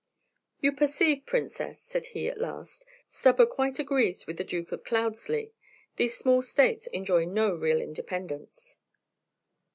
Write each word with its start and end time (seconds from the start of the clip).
"You 0.61 0.71
perceive, 0.71 1.27
Princess," 1.27 1.79
said 1.79 2.07
he, 2.07 2.27
at 2.27 2.39
last, 2.41 2.85
"Stubber 3.07 3.45
quite 3.45 3.77
agrees 3.77 4.25
with 4.25 4.37
the 4.37 4.43
Duke 4.43 4.71
of 4.71 4.83
Cloudeslie, 4.83 5.51
these 5.95 6.17
small 6.17 6.41
states 6.41 6.87
enjoy 6.87 7.25
no 7.25 7.53
real 7.53 7.79
independence." 7.79 8.77